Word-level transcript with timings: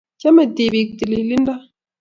Chame 0.21 0.43
tibiik 0.55 0.89
tililindo 0.99 1.53